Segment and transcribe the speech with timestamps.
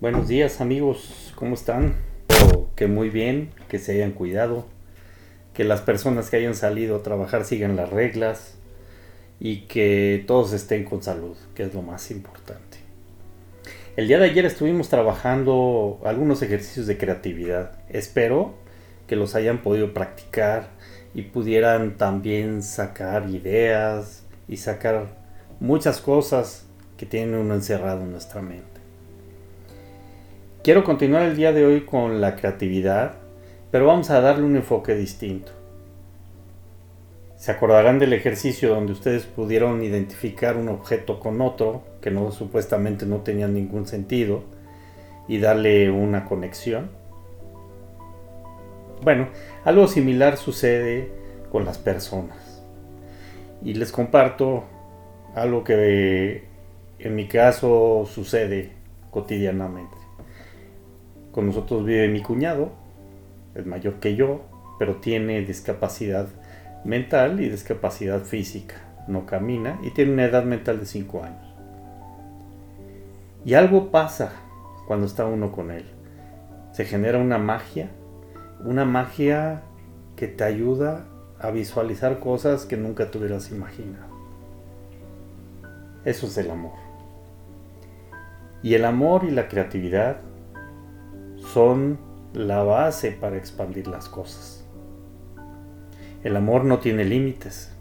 [0.00, 1.94] Buenos días amigos, ¿cómo están?
[2.74, 4.66] Que muy bien, que se hayan cuidado,
[5.54, 8.56] que las personas que hayan salido a trabajar sigan las reglas
[9.38, 12.78] y que todos estén con salud, que es lo más importante.
[13.96, 17.78] El día de ayer estuvimos trabajando algunos ejercicios de creatividad.
[17.88, 18.56] Espero
[19.06, 20.70] que los hayan podido practicar
[21.14, 25.06] y pudieran también sacar ideas y sacar
[25.60, 26.66] muchas cosas
[26.96, 28.73] que tiene uno encerrado en nuestra mente.
[30.64, 33.16] Quiero continuar el día de hoy con la creatividad,
[33.70, 35.52] pero vamos a darle un enfoque distinto.
[37.36, 43.04] Se acordarán del ejercicio donde ustedes pudieron identificar un objeto con otro que no supuestamente
[43.04, 44.42] no tenía ningún sentido
[45.28, 46.88] y darle una conexión.
[49.02, 49.28] Bueno,
[49.66, 51.12] algo similar sucede
[51.52, 52.62] con las personas.
[53.62, 54.64] Y les comparto
[55.34, 56.44] algo que
[56.98, 58.72] en mi caso sucede
[59.10, 60.03] cotidianamente.
[61.34, 62.70] Con nosotros vive mi cuñado,
[63.56, 64.42] es mayor que yo,
[64.78, 66.28] pero tiene discapacidad
[66.84, 68.76] mental y discapacidad física.
[69.08, 71.54] No camina y tiene una edad mental de 5 años.
[73.44, 74.30] Y algo pasa
[74.86, 75.86] cuando está uno con él.
[76.70, 77.88] Se genera una magia,
[78.64, 79.62] una magia
[80.14, 81.04] que te ayuda
[81.40, 84.06] a visualizar cosas que nunca te hubieras imaginado.
[86.04, 86.74] Eso es el amor.
[88.62, 90.18] Y el amor y la creatividad
[91.54, 91.98] son
[92.32, 94.66] la base para expandir las cosas.
[96.24, 97.72] El amor no tiene límites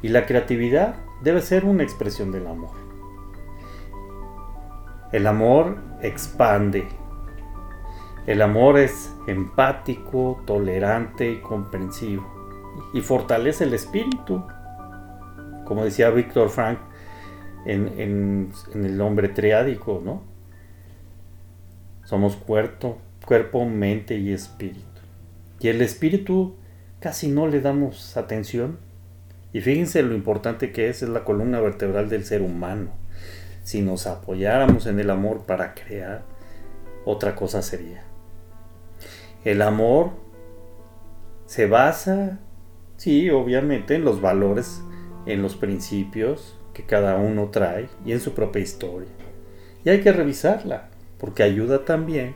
[0.00, 2.70] y la creatividad debe ser una expresión del amor.
[5.12, 6.88] El amor expande.
[8.26, 12.24] El amor es empático, tolerante y comprensivo
[12.94, 14.42] y fortalece el espíritu.
[15.66, 16.78] Como decía Víctor Frank
[17.66, 20.33] en, el hombre triádico, ¿no?
[22.04, 24.84] Somos cuerpo, cuerpo, mente y espíritu.
[25.60, 26.54] Y el espíritu
[27.00, 28.78] casi no le damos atención.
[29.52, 32.90] Y fíjense lo importante que es, es la columna vertebral del ser humano.
[33.62, 36.22] Si nos apoyáramos en el amor para crear,
[37.06, 38.02] otra cosa sería.
[39.44, 40.10] El amor
[41.46, 42.38] se basa,
[42.96, 44.82] sí, obviamente, en los valores,
[45.24, 49.08] en los principios que cada uno trae y en su propia historia.
[49.84, 50.88] Y hay que revisarla
[51.24, 52.34] porque ayuda también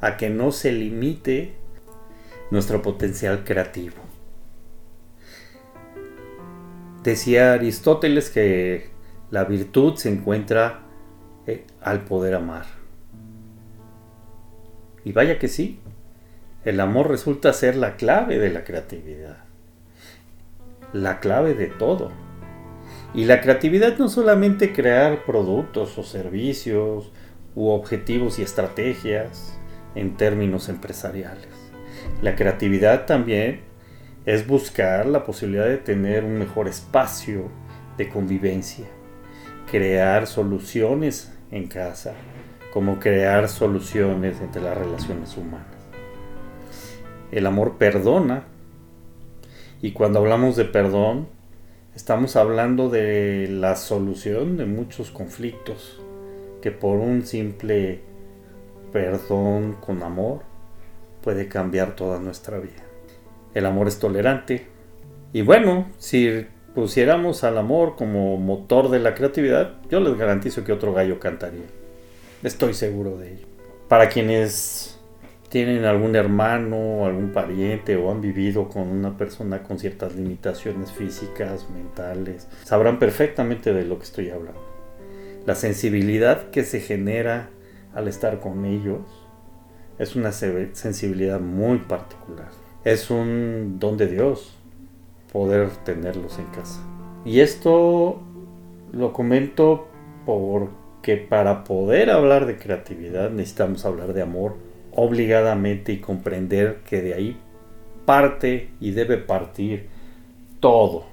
[0.00, 1.52] a que no se limite
[2.50, 3.96] nuestro potencial creativo.
[7.02, 8.88] Decía Aristóteles que
[9.30, 10.80] la virtud se encuentra
[11.46, 12.64] eh, al poder amar.
[15.04, 15.78] Y vaya que sí,
[16.64, 19.44] el amor resulta ser la clave de la creatividad,
[20.94, 22.10] la clave de todo.
[23.12, 27.12] Y la creatividad no solamente crear productos o servicios
[27.54, 29.58] u objetivos y estrategias
[29.94, 31.48] en términos empresariales.
[32.22, 33.60] La creatividad también
[34.24, 37.50] es buscar la posibilidad de tener un mejor espacio
[37.98, 38.86] de convivencia,
[39.70, 42.14] crear soluciones en casa,
[42.72, 45.66] como crear soluciones entre las relaciones humanas.
[47.30, 48.44] El amor perdona
[49.80, 51.28] y cuando hablamos de perdón,
[51.94, 56.00] estamos hablando de la solución de muchos conflictos
[56.62, 58.00] que por un simple
[58.92, 60.42] perdón con amor
[61.22, 62.82] puede cambiar toda nuestra vida.
[63.52, 64.66] El amor es tolerante.
[65.32, 70.72] Y bueno, si pusiéramos al amor como motor de la creatividad, yo les garantizo que
[70.72, 71.66] otro gallo cantaría.
[72.42, 73.46] Estoy seguro de ello.
[73.88, 74.98] Para quienes
[75.48, 81.68] tienen algún hermano, algún pariente o han vivido con una persona con ciertas limitaciones físicas,
[81.70, 84.71] mentales, sabrán perfectamente de lo que estoy hablando
[85.46, 87.50] la sensibilidad que se genera
[87.94, 89.00] al estar con ellos
[89.98, 92.48] es una sensibilidad muy particular.
[92.84, 94.56] Es un don de Dios
[95.32, 96.82] poder tenerlos en casa.
[97.24, 98.20] Y esto
[98.92, 99.88] lo comento
[100.26, 104.56] porque para poder hablar de creatividad necesitamos hablar de amor
[104.94, 107.36] obligadamente y comprender que de ahí
[108.04, 109.88] parte y debe partir
[110.60, 111.11] todo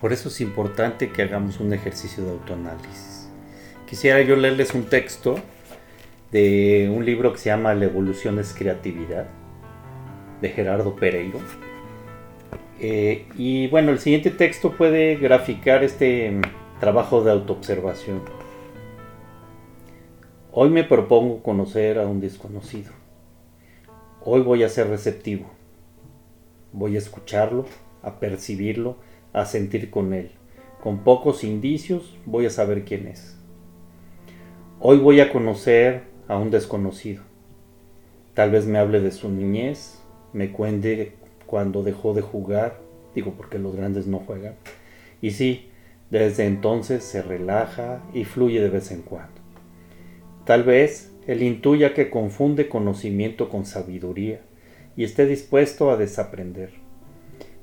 [0.00, 3.28] Por eso es importante que hagamos un ejercicio de autoanálisis.
[3.86, 5.40] Quisiera yo leerles un texto
[6.30, 9.26] de un libro que se llama La evolución es creatividad,
[10.40, 11.40] de Gerardo Pereiro.
[12.80, 16.42] Eh, y bueno, el siguiente texto puede graficar este mm,
[16.78, 18.22] trabajo de autoobservación.
[20.52, 22.92] Hoy me propongo conocer a un desconocido.
[24.24, 25.50] Hoy voy a ser receptivo.
[26.72, 27.64] Voy a escucharlo,
[28.02, 28.96] a percibirlo
[29.32, 30.30] a sentir con él.
[30.82, 33.36] Con pocos indicios voy a saber quién es.
[34.80, 37.22] Hoy voy a conocer a un desconocido.
[38.34, 40.00] Tal vez me hable de su niñez,
[40.32, 41.14] me cuente
[41.46, 42.78] cuando dejó de jugar,
[43.14, 44.54] digo porque los grandes no juegan.
[45.20, 45.70] Y sí,
[46.10, 49.40] desde entonces se relaja y fluye de vez en cuando.
[50.44, 54.40] Tal vez él intuya que confunde conocimiento con sabiduría
[54.96, 56.70] y esté dispuesto a desaprender.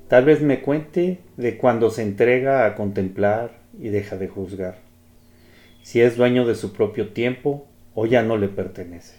[0.08, 4.78] Tal vez me cuente de cuando se entrega a contemplar y deja de juzgar.
[5.82, 9.16] Si es dueño de su propio tiempo o ya no le pertenece.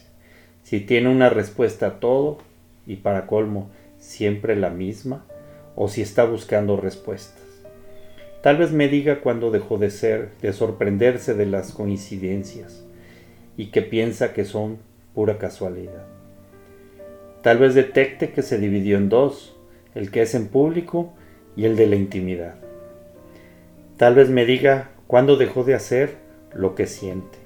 [0.63, 2.38] Si tiene una respuesta a todo
[2.86, 3.69] y para colmo
[4.00, 5.25] siempre la misma
[5.75, 7.44] o si está buscando respuestas.
[8.42, 12.86] Tal vez me diga cuando dejó de ser, de sorprenderse de las coincidencias
[13.57, 14.78] y que piensa que son
[15.13, 16.06] pura casualidad.
[17.42, 19.56] Tal vez detecte que se dividió en dos,
[19.97, 21.13] el que es en público
[21.55, 22.55] y el de la intimidad.
[23.97, 26.17] Tal vez me diga cuándo dejó de hacer
[26.53, 27.39] lo que siente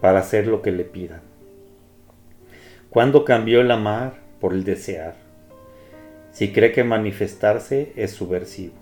[0.00, 1.20] para hacer lo que le pidan.
[2.88, 5.14] Cuándo cambió el amar por el desear.
[6.32, 8.74] Si cree que manifestarse es subversivo.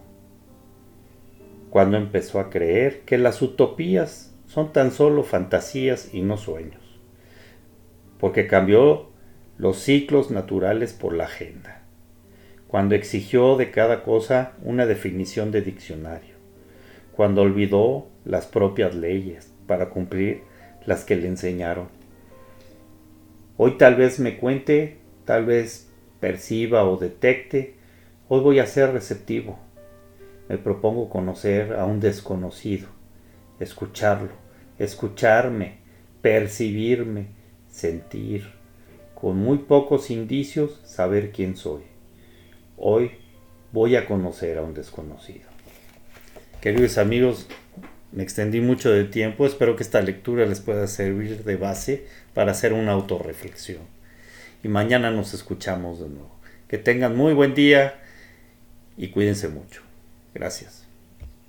[1.71, 7.01] Cuando empezó a creer que las utopías son tan solo fantasías y no sueños.
[8.19, 9.11] Porque cambió
[9.59, 11.78] los ciclos naturales por la agenda.
[12.69, 16.35] Cuando exigió de cada cosa una definición de diccionario.
[17.17, 20.43] Cuando olvidó las propias leyes para cumplir
[20.85, 21.89] las que le enseñaron.
[23.57, 27.75] Hoy tal vez me cuente, tal vez perciba o detecte,
[28.29, 29.59] hoy voy a ser receptivo.
[30.51, 32.89] Me propongo conocer a un desconocido,
[33.61, 34.33] escucharlo,
[34.79, 35.79] escucharme,
[36.21, 37.29] percibirme,
[37.67, 38.53] sentir
[39.15, 41.88] con muy pocos indicios, saber quién soy.
[42.81, 43.11] Hoy
[43.73, 45.49] voy a conocer a un desconocido.
[46.61, 47.49] Queridos amigos,
[48.13, 52.53] me extendí mucho de tiempo, espero que esta lectura les pueda servir de base para
[52.53, 53.83] hacer una autorreflexión.
[54.63, 56.31] Y mañana nos escuchamos de nuevo.
[56.69, 58.01] Que tengan muy buen día
[58.97, 59.83] y cuídense mucho.
[60.33, 60.88] Gracias.